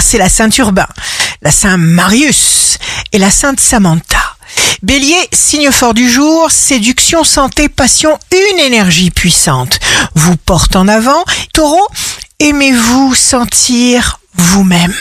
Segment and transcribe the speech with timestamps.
[0.00, 0.86] c'est la Sainte Urbain,
[1.42, 2.78] la Sainte Marius
[3.12, 4.18] et la Sainte Samantha.
[4.82, 9.80] Bélier, signe fort du jour, séduction, santé, passion, une énergie puissante
[10.14, 11.24] vous porte en avant.
[11.52, 11.86] Taureau,
[12.38, 14.94] aimez-vous sentir vous-même?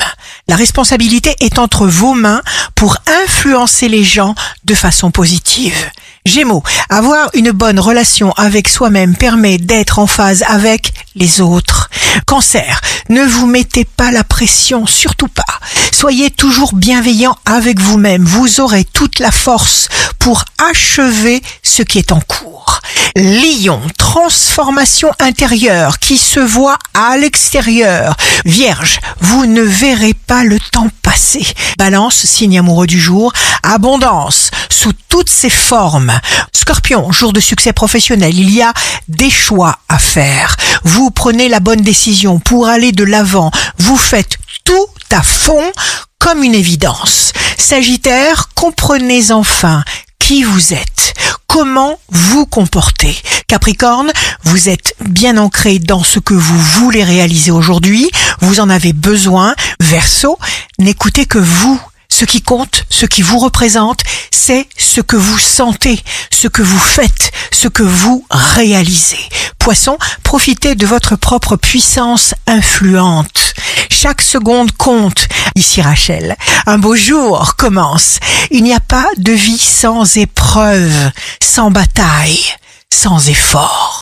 [0.47, 2.41] La responsabilité est entre vos mains
[2.75, 5.91] pour influencer les gens de façon positive.
[6.25, 11.89] Gémeaux, avoir une bonne relation avec soi-même permet d'être en phase avec les autres.
[12.25, 12.79] Cancer,
[13.09, 15.43] ne vous mettez pas la pression, surtout pas.
[15.91, 18.25] Soyez toujours bienveillant avec vous-même.
[18.25, 22.81] Vous aurez toute la force pour achever ce qui est en cours.
[23.15, 28.15] Lion, transformation intérieure qui se voit à l'extérieur.
[28.45, 31.45] Vierge, vous ne verrez pas le temps passer.
[31.77, 33.31] Balance, signe amoureux du jour.
[33.61, 36.11] Abondance, sous toutes ses formes.
[36.53, 38.73] Scorpion, jour de succès professionnel, il y a
[39.07, 40.55] des choix à faire.
[40.83, 43.51] Vous prenez la bonne décision pour aller de l'avant.
[43.79, 45.71] Vous faites tout à fond
[46.19, 47.33] comme une évidence.
[47.57, 49.83] Sagittaire, comprenez enfin
[50.19, 51.13] qui vous êtes,
[51.47, 53.15] comment vous comportez.
[53.47, 54.11] Capricorne,
[54.43, 59.53] vous êtes bien ancré dans ce que vous voulez réaliser aujourd'hui, vous en avez besoin.
[59.81, 60.39] Verseau,
[60.79, 61.79] n'écoutez que vous.
[62.07, 63.99] Ce qui compte, ce qui vous représente,
[64.31, 69.29] c'est ce que vous sentez, ce que vous faites, ce que vous réalisez.
[69.63, 73.53] Poisson, profitez de votre propre puissance influente.
[73.89, 75.29] Chaque seconde compte.
[75.55, 78.19] Ici Rachel, un beau jour commence.
[78.51, 81.11] Il n'y a pas de vie sans épreuve,
[81.41, 82.43] sans bataille,
[82.91, 83.83] sans effort.